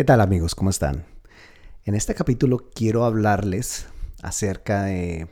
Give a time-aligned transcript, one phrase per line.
[0.00, 0.54] ¿Qué tal amigos?
[0.54, 1.04] ¿Cómo están?
[1.84, 3.84] En este capítulo quiero hablarles
[4.22, 5.28] acerca de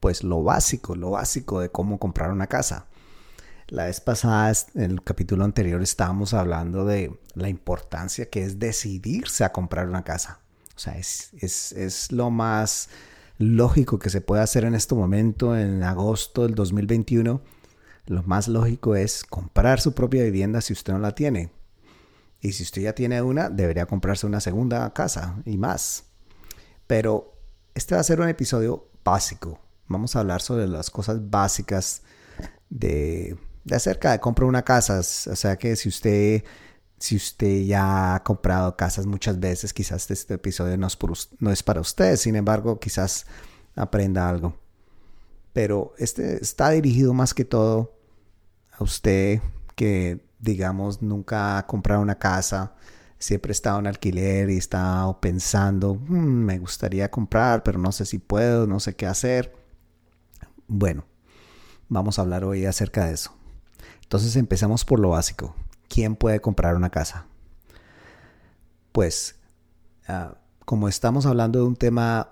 [0.00, 2.88] pues lo básico, lo básico de cómo comprar una casa.
[3.68, 9.44] La vez pasada, en el capítulo anterior, estábamos hablando de la importancia que es decidirse
[9.44, 10.40] a comprar una casa.
[10.76, 12.90] O sea, es, es, es lo más
[13.38, 17.40] lógico que se puede hacer en este momento, en agosto del 2021.
[18.08, 21.50] Lo más lógico es comprar su propia vivienda si usted no la tiene
[22.42, 26.04] y si usted ya tiene una, debería comprarse una segunda casa y más.
[26.88, 27.38] Pero
[27.72, 29.60] este va a ser un episodio básico.
[29.86, 32.02] Vamos a hablar sobre las cosas básicas
[32.68, 33.38] de,
[33.70, 34.98] acerca de comprar una casa.
[34.98, 35.02] O
[35.36, 36.42] sea que si usted,
[36.98, 40.98] si usted ya ha comprado casas muchas veces, quizás este episodio no es,
[41.38, 42.16] no es para usted.
[42.16, 43.24] Sin embargo, quizás
[43.76, 44.56] aprenda algo.
[45.52, 47.96] Pero este está dirigido más que todo
[48.72, 49.40] a usted
[49.76, 52.74] que digamos, nunca ha comprado una casa,
[53.18, 58.18] siempre estado en alquiler y estado pensando, mm, me gustaría comprar, pero no sé si
[58.18, 59.54] puedo, no sé qué hacer.
[60.66, 61.04] Bueno,
[61.88, 63.32] vamos a hablar hoy acerca de eso.
[64.02, 65.54] Entonces empezamos por lo básico.
[65.88, 67.26] ¿Quién puede comprar una casa?
[68.90, 69.36] Pues,
[70.08, 70.34] ah,
[70.64, 72.30] como estamos hablando de un tema,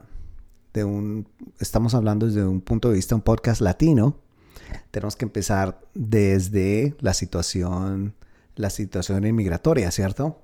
[0.75, 1.29] de un,
[1.61, 4.17] estamos hablando desde un punto de vista, un podcast latino,
[4.91, 8.15] tenemos que empezar desde la situación,
[8.57, 10.41] la situación inmigratoria, ¿cierto?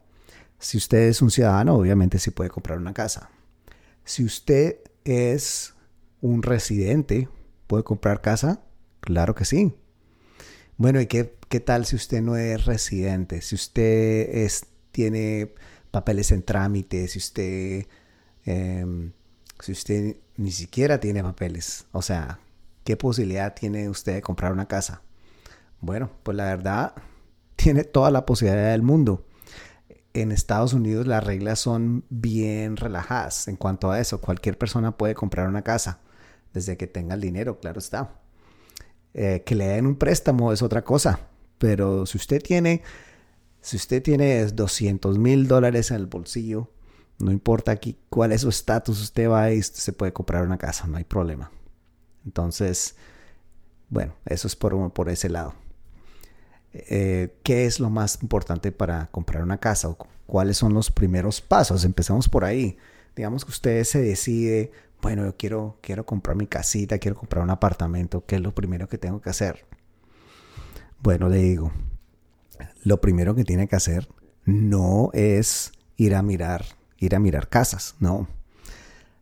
[0.59, 3.31] Si usted es un ciudadano, obviamente sí puede comprar una casa.
[4.05, 5.75] Si usted es
[6.21, 7.29] un residente,
[7.67, 8.61] ¿puede comprar casa?
[9.01, 9.75] Claro que sí.
[10.79, 13.41] Bueno, ¿y qué, qué tal si usted no es residente?
[13.41, 15.55] Si usted es, tiene
[15.91, 17.87] papeles en trámite, si usted,
[18.45, 19.13] em,
[19.61, 22.41] si usted ni siquiera tiene papeles, o sea,
[22.87, 25.03] ¿Qué posibilidad tiene usted de comprar una casa?
[25.81, 26.95] Bueno, pues la verdad,
[27.57, 29.27] tiene toda la posibilidad del mundo.
[30.15, 34.21] En Estados Unidos las reglas son bien relajadas en cuanto a eso.
[34.21, 35.99] Cualquier persona puede comprar una casa,
[36.55, 38.21] desde que tenga el dinero, claro está.
[39.15, 41.19] Eh, que le den un préstamo es otra cosa,
[41.59, 42.83] pero si usted tiene,
[43.61, 46.71] si usted tiene 200 mil dólares en el bolsillo,
[47.19, 50.87] no importa aquí cuál es su estatus, usted va y se puede comprar una casa,
[50.87, 51.51] no hay problema.
[52.27, 52.97] Entonces,
[53.89, 55.55] bueno, eso es por, por ese lado.
[56.73, 59.89] Eh, ¿Qué es lo más importante para comprar una casa?
[59.89, 61.85] ¿O ¿Cuáles son los primeros pasos?
[61.85, 62.77] Empezamos por ahí.
[63.15, 67.51] Digamos que usted se decide, bueno, yo quiero, quiero comprar mi casita, quiero comprar un
[67.51, 68.27] apartamento.
[68.27, 69.65] ¿Qué es lo primero que tengo que hacer?
[71.01, 71.73] Bueno, le digo,
[72.83, 74.09] lo primero que tiene que hacer
[74.45, 76.65] no es ir a mirar,
[76.99, 78.29] ir a mirar casas, no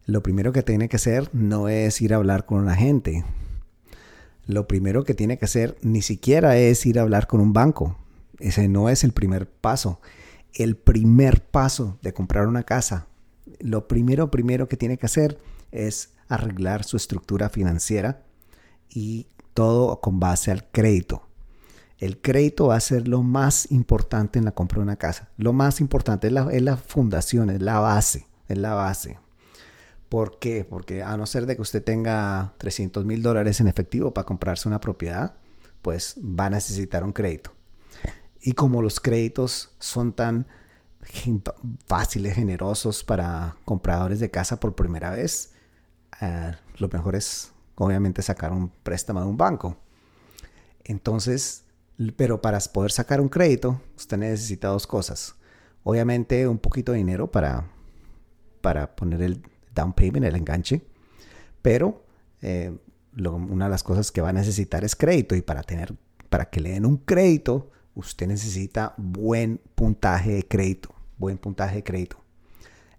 [0.06, 3.25] lo primero que tiene que hacer no es ir a hablar con una gente.
[4.47, 7.97] Lo primero que tiene que hacer ni siquiera es ir a hablar con un banco.
[8.38, 10.00] Ese no es el primer paso.
[10.53, 13.06] El primer paso de comprar una casa,
[13.60, 15.41] lo primero, primero que tiene que hacer
[15.72, 18.22] es arreglar su estructura financiera
[18.91, 21.26] y todo con base al crédito.
[21.98, 25.31] El crédito va a ser lo más importante en la compra de una casa.
[25.38, 29.19] Lo más importante es la, es la fundación, es la base, es la base.
[30.14, 30.64] ¿Por qué?
[30.64, 34.69] Porque a no ser de que usted tenga 300 mil dólares en efectivo para comprarse
[34.69, 35.34] una propiedad,
[35.82, 37.50] pues va a necesitar un crédito.
[38.41, 40.47] Y como los créditos son tan
[41.88, 45.50] fáciles, generosos para compradores de casa por primera vez,
[46.20, 49.76] eh, lo mejor es obviamente sacar un préstamo de un banco.
[50.84, 51.64] Entonces,
[52.14, 55.34] pero para poder sacar un crédito, usted necesita dos cosas.
[55.82, 57.66] Obviamente un poquito de dinero para,
[58.60, 59.42] para poner el
[59.74, 60.82] down payment, el enganche,
[61.62, 62.04] pero
[62.42, 62.76] eh,
[63.16, 65.94] una de las cosas que va a necesitar es crédito y para tener,
[66.28, 71.84] para que le den un crédito, usted necesita buen puntaje de crédito, buen puntaje de
[71.84, 72.18] crédito.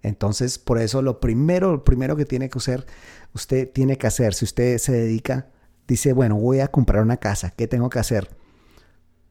[0.01, 2.85] Entonces, por eso lo primero, lo primero que tiene que hacer,
[3.33, 5.47] usted tiene que hacer, si usted se dedica,
[5.87, 8.29] dice, bueno, voy a comprar una casa, ¿qué tengo que hacer?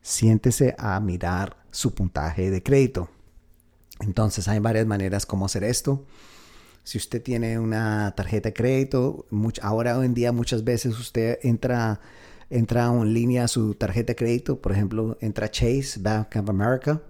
[0.02, 3.08] Siéntese a mirar su puntaje de crédito.
[4.00, 6.04] Entonces, hay varias maneras como hacer esto.
[6.84, 9.26] Si usted tiene una tarjeta de crédito,
[9.62, 12.00] ahora hoy en día muchas veces usted entra,
[12.50, 17.00] entra en línea a su tarjeta de crédito, por ejemplo, entra Chase, Bank of America,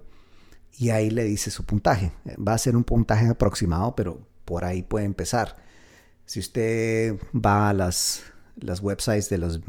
[0.79, 2.13] y ahí le dice su puntaje.
[2.37, 5.57] Va a ser un puntaje aproximado, pero por ahí puede empezar.
[6.25, 8.23] Si usted va a las,
[8.57, 9.61] las websites de los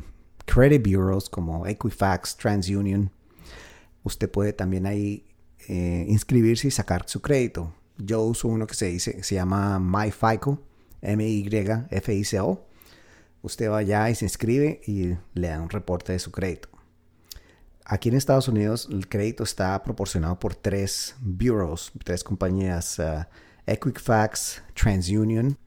[0.46, 3.12] credit bureaus como Equifax, TransUnion,
[4.04, 5.26] usted puede también ahí
[5.68, 7.74] eh, inscribirse y sacar su crédito.
[7.98, 10.62] Yo uso uno que se dice, se llama MyFICO,
[11.02, 12.68] M-Y-F-I-C-O.
[13.42, 16.70] Usted va allá y se inscribe y le da un reporte de su crédito.
[17.86, 23.26] aquí en Estados Unidos el crédito está proporcionado por tres bureaus, tres compañías, uh,
[23.68, 25.58] Equifax, TransUnion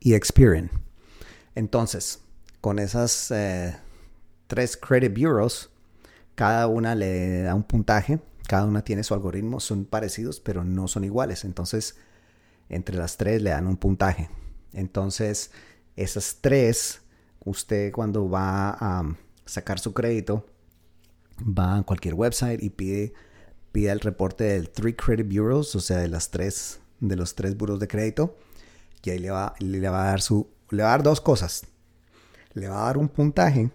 [0.00, 0.70] y Experian.
[1.54, 2.20] Entonces,
[2.60, 3.76] con esas eh,
[4.46, 5.70] tres credit bureaus,
[6.34, 10.88] cada una le da un puntaje, cada una tiene su algoritmo, son parecidos, pero no
[10.88, 11.44] son iguales.
[11.44, 11.96] Entonces,
[12.68, 14.30] entre las tres le dan un puntaje.
[14.72, 15.50] Entonces,
[15.96, 17.02] esas tres,
[17.44, 20.46] usted cuando va a sacar su crédito,
[21.40, 23.12] va a cualquier website y pide,
[23.72, 27.56] pide el reporte del Three Credit Bureaus, o sea, de las tres, de los tres
[27.56, 28.36] buros de crédito,
[29.02, 31.66] y ahí le va, le va a dar su, le va a dar dos cosas.
[32.54, 33.70] Le va a dar un puntaje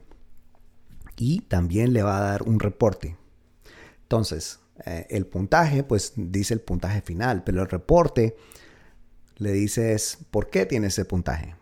[1.18, 3.18] y también le va a dar un reporte.
[4.08, 8.38] Entonces, eh, el puntaje, pues dice el puntaje final, pero el reporte
[9.36, 11.56] le dice es por qué tiene ese puntaje.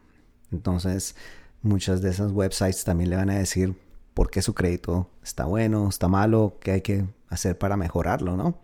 [0.51, 1.15] Entonces,
[1.63, 3.75] muchas de esas websites también le van a decir
[4.13, 8.61] por qué su crédito está bueno, está malo, qué hay que hacer para mejorarlo, ¿no?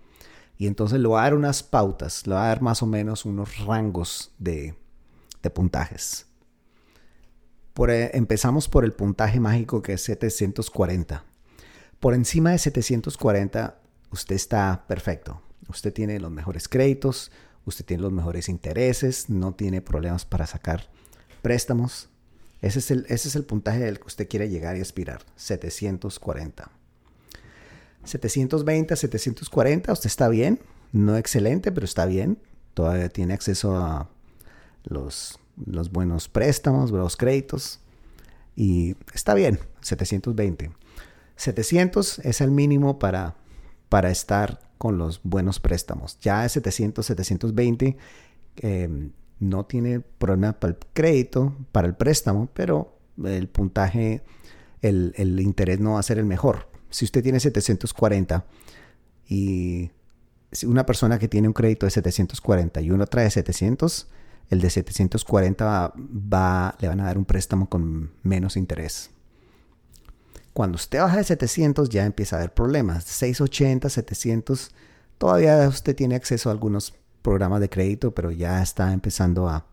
[0.60, 3.26] Y entonces le va a dar unas pautas, le va a dar más o menos
[3.26, 4.76] unos rangos de,
[5.42, 6.28] de puntajes.
[7.90, 11.31] Eh, empezamos por el puntaje mágico que es 740.
[12.02, 13.80] Por encima de 740
[14.12, 15.42] usted está perfecto.
[15.70, 17.32] Usted tiene los mejores créditos,
[17.64, 20.90] usted tiene los mejores intereses, no tiene problemas para sacar
[21.42, 22.10] préstamos.
[22.62, 26.72] Ese es el, ese es el puntaje del que usted quiere llegar y aspirar, 740.
[28.04, 30.60] 720 740, usted está bien,
[30.92, 32.40] no excelente, pero está bien.
[32.74, 34.10] Todavía tiene acceso a
[34.84, 37.80] los los buenos préstamos, los créditos.
[38.56, 40.72] Y está bien, 720.
[41.36, 43.36] 700 es el mínimo para,
[43.90, 46.20] para estar con los buenos préstamos.
[46.22, 47.98] Ya es 700, 720
[48.58, 54.24] em, no tiene problema para el crédito, para el préstamo, pero el puntaje,
[54.82, 56.70] el, el, interés no va a ser el mejor.
[56.90, 58.46] Si usted tiene 740
[59.28, 59.92] y
[60.66, 64.08] una persona que tiene un crédito de 740 y uno trae 700,
[64.50, 69.12] el de 740 va, le van a dar un préstamo con menos interés.
[70.54, 73.04] Cuando usted baja de 700 ya empieza a haber problemas.
[73.06, 74.72] 680, 700,
[75.18, 79.66] todavía usted tiene acceso a algunos programas de crédito, pero ya está empezando a,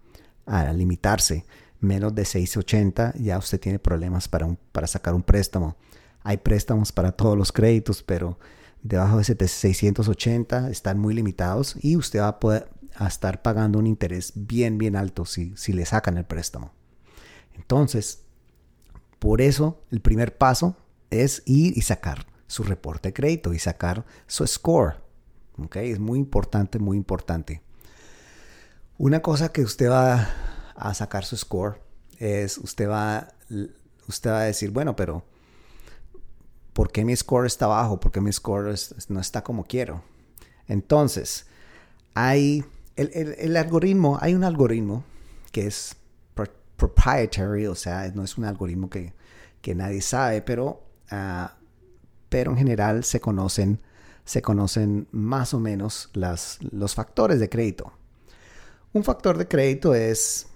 [0.75, 1.45] limitarse.
[1.81, 5.77] Menos de 680 ya usted tiene problemas para, para sacar un préstamo.
[6.23, 8.39] Hay préstamos para todos los créditos, pero
[8.83, 13.87] debajo de 680 están muy limitados y usted va a poder, a estar pagando un
[13.87, 16.73] interés bien, bien alto si, si le sacan el préstamo.
[17.55, 18.25] Entonces,
[19.19, 20.77] por eso el primer paso
[21.11, 24.97] es ir y sacar su reporte de crédito y sacar su score.
[25.59, 25.91] ¿Okay?
[25.91, 27.63] Es muy importante, muy importante.
[28.97, 30.29] Una cosa que usted va
[30.75, 31.81] a sacar su score
[32.19, 33.29] es, usted va,
[34.09, 35.25] usted va a decir, bueno, pero
[36.73, 38.01] ¿por qué mi score está bajo?
[38.01, 38.75] ¿Por qué mi score
[39.09, 40.03] no está como quiero?
[40.67, 41.47] Entonces,
[42.15, 42.65] hay
[42.97, 45.05] el, algoritmo, hay un algoritmo
[45.53, 45.97] que es
[46.79, 49.13] proprietary, o sea, no es un algoritmo que,
[49.75, 51.59] nadie sabe, pero, ah,
[52.31, 53.83] pero en general se conocen,
[54.25, 57.93] se conocen más o menos las, los factores de crédito.
[58.95, 60.47] Un factor de crédito es,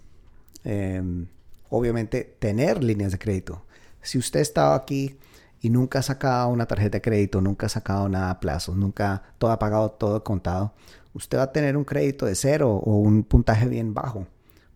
[0.65, 1.27] em,
[1.69, 3.67] obviamente, tener líneas de crédito.
[4.01, 5.19] Si usted estaba aquí
[5.61, 9.23] y nunca ha sacado una tarjeta de crédito, nunca ha sacado nada a plazo, nunca
[9.37, 10.73] todo ha pagado, todo contado,
[11.13, 14.27] usted va a tener un crédito de cero o un puntaje bien bajo,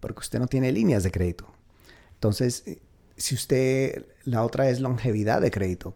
[0.00, 1.46] porque usted no tiene líneas de crédito.
[2.14, 2.80] Entonces, eh,
[3.16, 5.94] si usted, la otra es longevidad de crédito.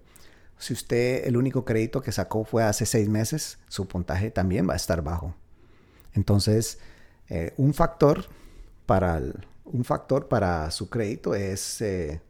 [0.58, 4.74] Si usted el único crédito que sacó fue hace seis meses, su puntaje también va
[4.74, 5.34] a estar bajo.
[6.12, 6.78] Entonces,
[7.28, 8.26] eh, un factor
[8.86, 9.20] para
[9.64, 12.20] un factor para su crédito es eh,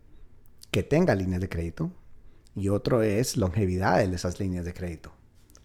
[0.70, 1.90] que tenga líneas de crédito
[2.54, 5.12] y otro es longevidad de esas líneas de crédito.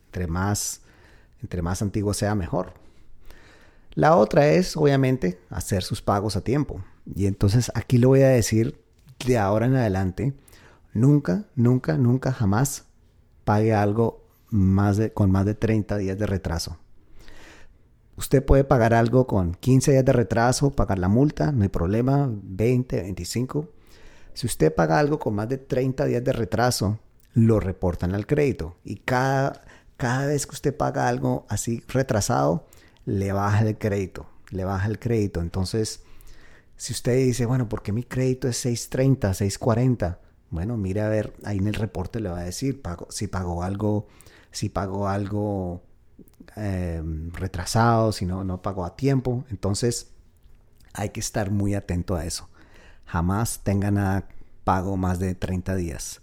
[0.08, 0.82] Entre más
[1.42, 2.74] entre más antiguo sea, mejor.
[3.96, 6.84] La otra es, obviamente, hacer sus pagos a tiempo.
[7.16, 8.82] Y entonces aquí lo voy a decir
[9.26, 10.34] de ahora en adelante.
[10.94, 12.86] Nunca, nunca, nunca, jamás
[13.44, 16.78] pague algo más de, con más de 30 días de retraso.
[18.18, 22.30] Usted puede pagar algo con 15 días de retraso, pagar la multa, no hay problema,
[22.32, 23.70] 20, 25.
[24.34, 27.00] Si usted paga algo con más de 30 días de retraso,
[27.34, 29.62] lo reportan al crédito y cada
[29.98, 32.66] cada vez que usted paga algo así retrasado,
[33.06, 35.42] le baja el crédito, le baja el crédito.
[35.42, 36.04] Entonces,
[36.78, 40.20] si usted dice, bueno, ¿por qué mi crédito es 630, 640?
[40.50, 44.08] Bueno, mire a ver, ahí en el reporte le va a decir si pagó algo,
[44.52, 45.84] si pagó algo
[46.56, 49.46] em, retrasado, si no, no pagó a tiempo.
[49.50, 50.12] Entonces,
[50.94, 52.50] hay que estar muy atento a eso.
[53.06, 54.28] Jamás tenga nada
[54.64, 56.22] pago más de 30 días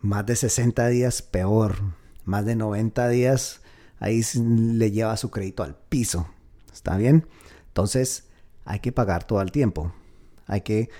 [0.00, 1.76] Más de 60 días, peor.
[2.24, 3.60] Más de 90 días,
[3.98, 6.28] ahí le lleva su crédito al piso.
[6.72, 7.26] ¿Está bien?
[7.68, 8.24] Entonces,
[8.64, 9.92] hay que pagar todo el tiempo.
[10.46, 10.90] Hay que,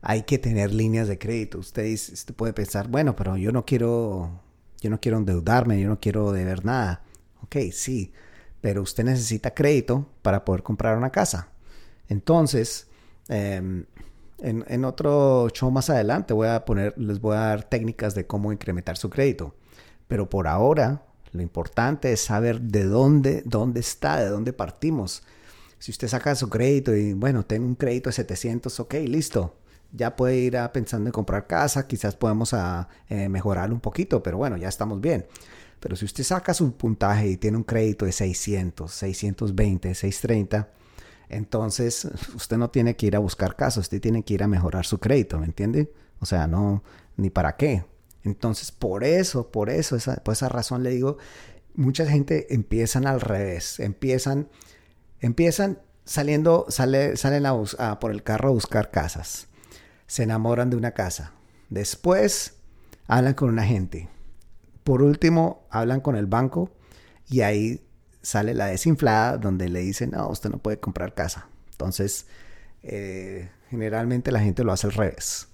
[0.00, 1.58] hay que tener líneas de crédito.
[1.58, 1.96] Usted,
[2.36, 4.40] puede pensar, bueno, pero yo no quiero,
[4.80, 7.02] yo no quiero endeudarme, yo no quiero deber nada.
[7.42, 8.12] Ok, sí,
[8.60, 11.48] pero usted necesita crédito para poder comprar una casa.
[12.08, 12.88] Entonces,
[13.28, 13.86] em,
[14.38, 18.52] en, otro show más adelante voy a poner, les voy a dar técnicas de cómo
[18.52, 19.54] incrementar su crédito.
[20.08, 25.22] Pero por ahora, lo importante es saber de dónde, dónde está, de dónde partimos.
[25.78, 29.56] Si usted saca su crédito y, bueno, tengo un crédito de 700, ok, listo.
[29.92, 34.22] Ya puede ir a pensando en comprar casa, quizás podemos a, eh, mejorarlo un poquito,
[34.22, 35.26] pero bueno, ya estamos bien.
[35.80, 40.68] Pero si usted saca su puntaje y tiene un crédito de 600, 620, 630,
[41.28, 44.86] entonces usted no tiene que ir a buscar casa, usted tiene que ir a mejorar
[44.86, 45.92] su crédito, ¿me entiende?
[46.20, 46.82] O sea, no,
[47.16, 47.84] ni para qué.
[48.24, 51.18] Entonces, por eso, por eso, esa, por esa razón le digo,
[51.74, 54.48] mucha gente empiezan al revés, empiezan,
[55.20, 59.48] empiezan saliendo, sale, salen a, por el carro a buscar casas,
[60.06, 61.32] se enamoran de una casa,
[61.68, 62.54] después
[63.06, 64.08] hablan con un agente,
[64.84, 66.70] por último, hablan con el banco
[67.28, 67.84] y ahí
[68.20, 71.48] sale la desinflada donde le dicen, no, usted no puede comprar casa.
[71.70, 72.26] Entonces,
[72.82, 75.48] eh, generalmente la gente lo hace al revés.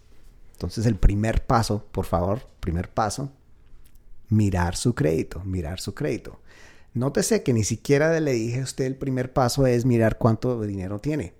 [0.59, 3.31] Entonces, el primer paso, por favor, primer paso,
[4.29, 6.41] mirar su crédito, mirar su crédito.
[6.95, 10.99] Nótese que ni siquiera le dije a usted el primer paso es mirar cuánto dinero
[10.99, 11.33] tiene.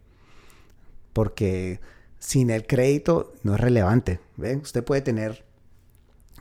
[1.13, 1.81] Porque
[2.21, 4.21] sin el crédito no es relevante.
[4.63, 5.45] Usted puede tener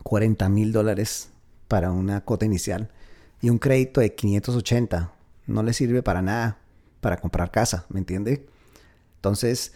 [0.03, 1.29] 40 mil dólares
[1.67, 2.91] para una cuota inicial
[3.41, 5.13] y un crédito de 580
[5.47, 6.59] no le sirve para nada
[7.01, 8.45] para comprar casa, ¿me entiende?
[9.15, 9.73] Entonces,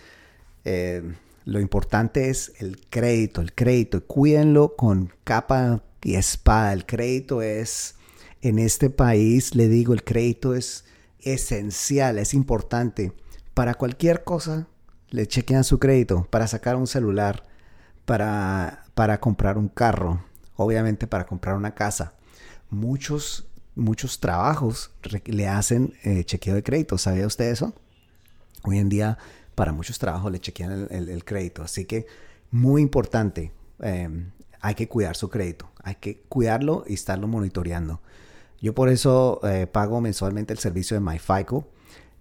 [0.65, 1.01] eh,
[1.43, 6.73] lo importante es el crédito, el crédito, cuídenlo con capa y espada.
[6.73, 7.95] El crédito es,
[8.41, 10.85] en este país, le digo, el crédito es
[11.19, 13.13] esencial, es importante.
[13.53, 14.67] Para cualquier cosa,
[15.09, 17.45] le chequean su crédito, para sacar un celular,
[18.05, 20.23] para, para comprar un carro,
[20.55, 22.13] obviamente para comprar una casa.
[22.69, 24.91] Muchos, muchos trabajos
[25.25, 26.97] le hacen eh, chequeo de crédito.
[26.97, 27.73] ¿Sabía usted eso?
[28.63, 29.17] Hoy en día
[29.55, 31.63] para muchos trabajos le chequean el, crédito.
[31.63, 32.05] Así que
[32.51, 34.31] muy importante, em,
[34.61, 35.69] hay que cuidar su crédito.
[35.83, 38.01] Hay que cuidarlo y estarlo monitoreando.
[38.61, 41.67] Yo por eso eh, pago mensualmente el servicio de MyFICO.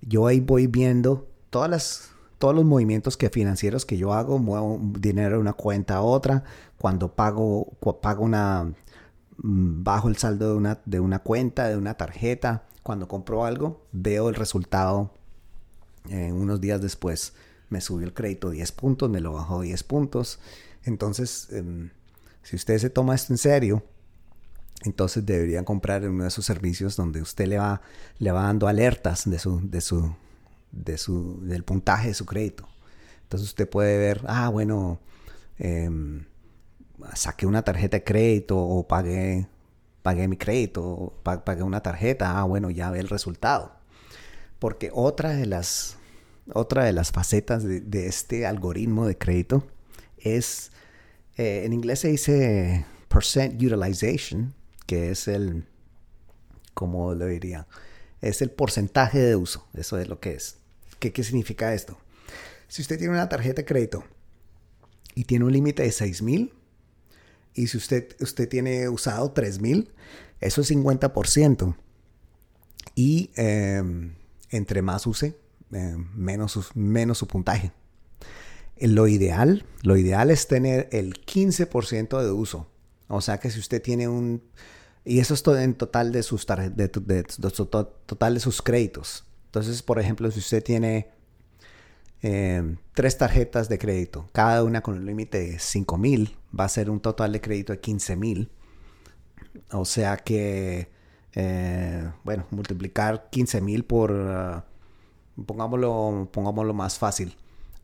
[0.00, 2.10] Yo ahí voy viendo todos
[2.54, 6.44] los movimientos que financieros que yo hago, muevo dinero de una cuenta a otra,
[6.78, 7.66] cuando pago,
[8.00, 8.72] pago una,
[9.42, 13.82] mm, bajo el saldo de una, de una cuenta, de una tarjeta, cuando compro algo,
[13.92, 15.10] veo el resultado
[16.08, 17.34] eh, unos días después.
[17.68, 20.40] Me subió el crédito 10 puntos, me lo bajó 10 puntos.
[20.84, 21.90] Entonces, em,
[22.42, 23.84] si usted se toma esto en serio,
[24.82, 27.82] entonces deberían comprar en uno de esos servicios donde usted le va,
[28.18, 30.14] le va dando alertas de su, de su,
[30.72, 32.66] de su, del puntaje de su crédito.
[33.22, 34.98] Entonces usted puede ver, ah, bueno,
[35.58, 36.24] em,
[37.14, 39.46] saqué una tarjeta de crédito o pagué,
[40.02, 43.79] pagué mi crédito, pagué una tarjeta, ah, bueno, ya ve el resultado.
[44.60, 45.96] Porque otra de las,
[46.52, 49.66] otra de las facetas de, este algoritmo de crédito
[50.18, 50.70] es,
[51.36, 54.54] eh, en inglés se dice percent utilization,
[54.86, 55.64] que es el,
[56.74, 57.66] ¿cómo lo diría?
[58.20, 60.58] Es el porcentaje de uso, eso es lo que es.
[60.98, 61.98] ¿Qué, significa esto?
[62.68, 64.04] Si usted tiene una tarjeta de crédito
[65.14, 66.52] y tiene un límite de 6 mil,
[67.54, 69.90] y si usted, usted tiene usado 3 mil,
[70.40, 71.74] eso es 50%.
[72.94, 74.14] Y em,
[74.50, 75.38] entre más use,
[75.72, 77.72] em, menos, menos su puntaje.
[78.80, 82.66] Lo ideal, lo ideal es tener el 15% de uso.
[83.08, 84.42] O sea que si usted tiene un...
[85.04, 89.24] Y eso es todo en total de sus, de, total de sus créditos.
[89.46, 91.10] Entonces, por ejemplo, si usted tiene
[92.22, 96.68] eh, tres tarjetas de crédito, cada una con un límite de 5 mil, va a
[96.68, 98.50] ser un total de crédito de 15 mil.
[99.72, 100.90] O sea que,
[101.34, 104.62] eh, bueno, multiplicar 15 mil por, uh,
[105.44, 107.36] pongámoslo, más fácil,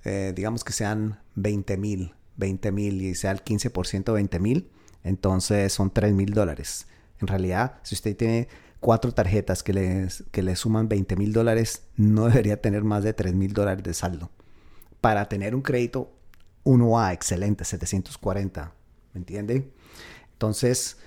[0.05, 4.71] eh, digamos que sean 20 mil, 20 mil y sea el 15% de 20 mil,
[5.05, 6.87] entonces son 3 mil dólares.
[7.21, 8.49] En realidad, si usted tiene
[8.81, 13.13] cuatro tarjetas que le, que le suman 20 mil dólares, no debería tener más de
[13.13, 14.31] 3 mil dólares de saldo.
[15.01, 16.13] Para tener un crédito
[16.65, 18.73] 1A excelente, 740,
[19.15, 19.71] ¿me entiende?
[20.33, 20.99] Entonces,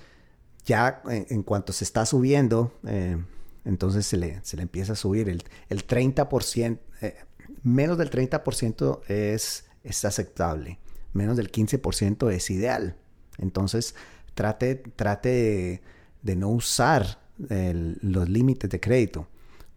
[0.64, 3.16] ya en, cuanto se está subiendo, eh,
[3.64, 7.14] entonces se le, se le empieza a subir el, el 30%, eh,
[7.62, 10.78] menos del 30% es, es aceptable,
[11.12, 12.96] menos del 15% es ideal.
[13.38, 13.94] Entonces,
[14.34, 15.82] trate, trate
[16.22, 19.26] de, no usar los límites de crédito.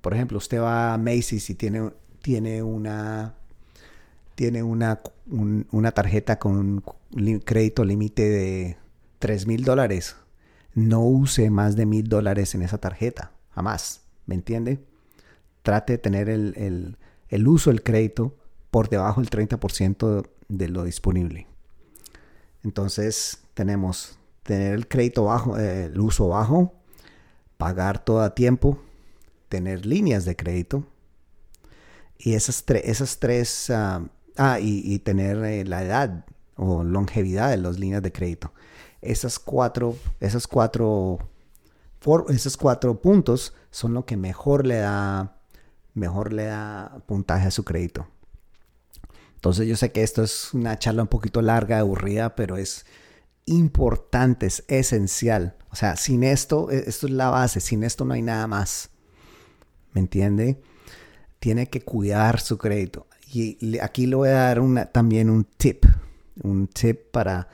[0.01, 3.35] Por ejemplo, usted va a Macy's y tiene, tiene una
[4.35, 8.77] tiene una, una tarjeta con un crédito límite de
[9.19, 10.15] 3 mil dólares.
[10.73, 13.31] No use más de mil dólares en esa tarjeta.
[13.51, 14.01] Jamás.
[14.25, 14.83] ¿Me entiende?
[15.61, 16.97] Trate de tener el,
[17.29, 18.35] el uso del crédito
[18.71, 21.47] por debajo del 30% de lo disponible.
[22.63, 26.73] Entonces tenemos tener el crédito bajo, el uso bajo,
[27.57, 28.79] pagar todo a tiempo,
[29.49, 30.85] tener líneas de crédito
[32.17, 34.03] y esas, esas tres, ah,
[34.37, 36.25] ah y, tener eh, la edad
[36.55, 38.53] o longevidad de las líneas de crédito.
[39.03, 41.19] Esas cuatro, esas cuatro,
[42.29, 45.37] esos cuatro puntos son lo que mejor le da,
[45.93, 48.07] mejor le da puntaje a su crédito.
[49.35, 52.85] Entonces yo sé que esto es una charla un poquito larga, aburrida, pero es
[53.45, 55.57] importante, es esencial.
[55.69, 58.89] O sea, sin esto, e, esto es la base, sin esto no hay nada más.
[59.91, 60.61] ¿Me entiende?
[61.39, 63.07] Tiene que cuidar su crédito.
[63.33, 65.85] Y aquí le voy a dar una, también un tip,
[66.41, 67.49] un tip para,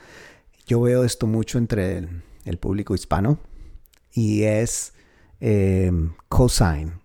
[0.70, 2.08] yo veo esto mucho entre
[2.46, 3.40] el, público hispano
[4.14, 4.94] y es
[5.40, 5.92] eh,
[6.28, 7.02] cosign,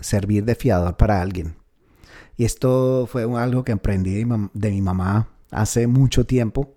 [0.00, 1.56] servir de fiador para alguien.
[2.36, 6.74] Y esto fue algo que aprendí de mi mamá hace mucho tiempo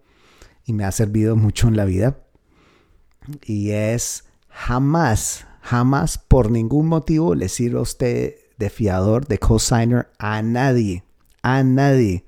[0.65, 2.17] y me ha servido mucho en la vida.
[3.43, 10.09] Y es jamás, jamás por ningún motivo le sirva a usted de fiador, de cosigner
[10.17, 11.03] a nadie,
[11.41, 12.23] a nadie.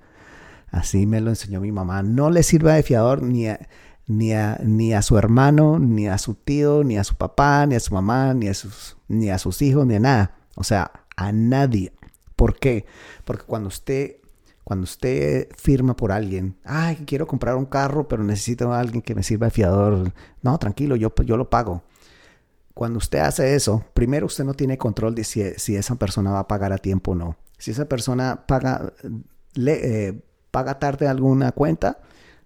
[0.69, 2.03] Así me lo enseñó mi mamá.
[2.03, 3.59] No le sirva de fiador ni a,
[4.11, 7.75] ni a, ni a su hermano, ni a su tío, ni a su papá, ni
[7.75, 10.35] a su mamá, ni a sus, ni a sus hijos, ni a nada.
[10.55, 11.93] O sea, a nadie.
[12.35, 12.85] ¿Por qué?
[13.23, 14.17] Porque cuando usted,
[14.65, 19.15] cuando usted firma por alguien, ay, quiero comprar un carro, pero necesito a alguien que
[19.15, 20.11] me sirva de fiador.
[20.41, 21.83] No, tranquilo, yo, yo lo pago.
[22.73, 26.39] Cuando usted hace eso, primero usted no tiene control de si, si esa persona va
[26.39, 27.37] a pagar a tiempo o no.
[27.57, 28.91] Si esa persona paga,
[29.53, 30.21] le, eh,
[30.51, 31.99] paga tarde alguna cuenta,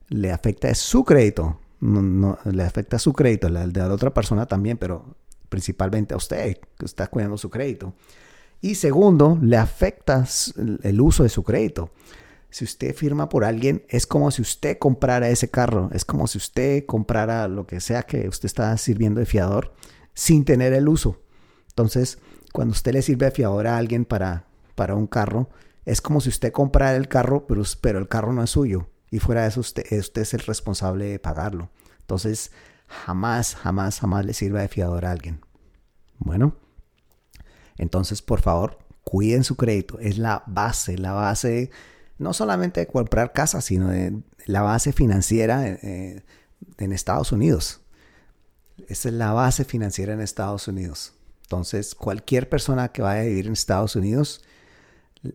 [0.09, 1.59] le afecta su crédito.
[1.79, 5.15] No, le afecta su crédito, el de la otra persona también, pero
[5.49, 7.93] principalmente a usted que está cuidando su crédito.
[8.61, 10.25] Y segundo, le afecta
[10.83, 11.91] el uso de su crédito.
[12.49, 16.37] Si usted firma por alguien, es como si usted comprara ese carro, es como si
[16.37, 19.73] usted comprara lo que sea que usted está sirviendo de fiador
[20.13, 21.21] sin tener el uso.
[21.69, 22.17] Entonces,
[22.53, 25.49] cuando usted le sirve de fiador a alguien para, para un carro,
[25.83, 28.87] es como si usted comprara el carro, pero, pero el carro no es suyo.
[29.15, 31.69] Y fuera de eso, usted, es el responsable de pagarlo.
[32.01, 32.51] Entonces,
[32.85, 35.39] jamás, jamás, jamás le sirva de fiador a alguien.
[36.19, 36.57] Bueno.
[37.77, 39.99] Entonces, por favor, cuiden su crédito.
[39.99, 41.71] Es la base, la base
[42.17, 46.25] no solamente de comprar casa, sino de la base financiera eh,
[46.77, 47.79] en Estados Unidos.
[48.89, 51.13] Esa es la base financiera en Estados Unidos.
[51.43, 54.43] Entonces, cualquier persona que vaya a vivir en Estados Unidos,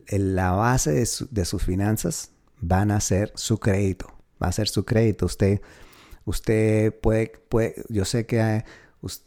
[0.07, 2.29] la base de sus finanzas
[2.61, 4.07] van a ser su crédito.
[4.41, 5.25] Va a ser su crédito.
[5.25, 5.61] Usted,
[6.25, 8.63] usted puede, puede yo sé que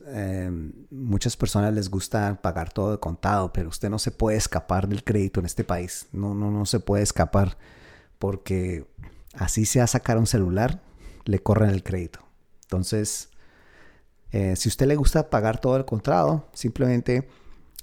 [0.06, 0.50] eh,
[0.90, 5.04] muchas personas les gusta pagar todo de contado, pero usted no se puede escapar del
[5.04, 6.06] crédito en este país.
[6.12, 7.58] No, no, no se puede escapar
[8.18, 8.86] porque
[9.34, 10.80] así sea sacar un celular,
[11.24, 12.20] le corren el crédito.
[12.62, 13.28] Entonces,
[14.32, 17.28] eh, si usted le gusta pagar todo el contado, simplemente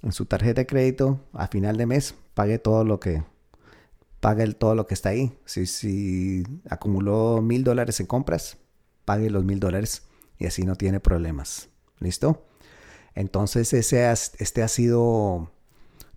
[0.01, 3.23] en su tarjeta de crédito a final de mes pague todo lo que
[4.21, 5.37] pague todo lo que está ahí.
[5.45, 8.57] Si, si acumuló mil dólares en compras,
[9.03, 10.03] pague los mil dólares
[10.37, 11.67] y así no tiene problemas.
[11.99, 12.45] ¿Listo?
[13.13, 15.51] Entonces, ese este ha sido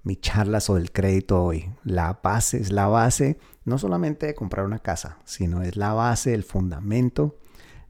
[0.05, 1.71] mi charla sobre el crédito hoy.
[1.83, 6.35] La base es la base, no solamente de comprar una casa, sino es la base,
[6.35, 7.39] el fundamento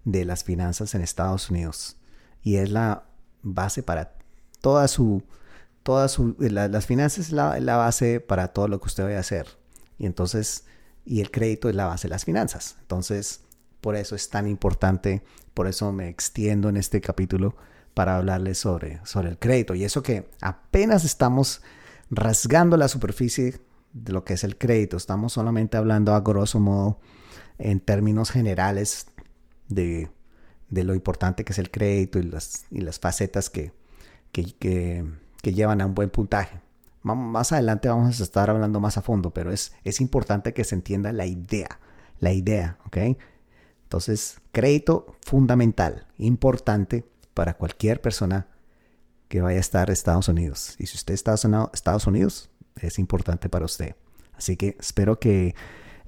[0.05, 1.97] de las finanzas en Estados Unidos.
[2.43, 3.05] Y es la
[3.43, 4.17] base para
[4.61, 5.23] toda su,
[6.39, 9.47] las finanzas es la, la, base para todo lo que usted vaya a hacer.
[10.05, 10.67] Y entonces,
[11.07, 12.77] y el crédito es la base de las finanzas.
[12.83, 13.41] Entonces,
[13.81, 15.23] por eso es tan importante,
[15.55, 17.57] por eso me extiendo en este capítulo
[17.95, 19.75] para hablarles sobre, sobre el crédito.
[19.75, 21.63] Y eso que apenas estamos
[22.11, 23.63] rasgando la superficie
[23.95, 24.99] de lo que es el crédito.
[24.99, 27.01] Estamos solamente hablando a grosso modo
[27.57, 29.07] en términos generales
[29.69, 30.11] de,
[30.69, 33.73] lo importante que es el crédito y las, y las facetas que,
[34.33, 35.03] que,
[35.45, 36.61] llevan a un buen puntaje.
[37.05, 40.75] Más adelante vamos a estar hablando más a fondo, pero es, es importante que se
[40.75, 41.79] entienda la idea,
[42.19, 42.97] la idea, ¿ok?
[43.83, 48.49] Entonces, crédito fundamental, importante para cualquier persona
[49.29, 50.77] que vaya a estar en Estados Unidos.
[50.79, 53.97] Y si usted está en Estados Unidos, es importante para usted.
[54.37, 55.55] Así que espero que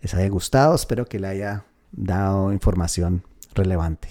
[0.00, 3.22] les haya gustado, espero que le haya dado información
[3.54, 4.08] relevante.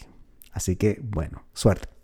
[0.51, 1.94] Así que, bueno, suerte.